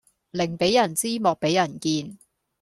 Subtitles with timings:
[0.31, 2.17] 寧俾人知莫俾人見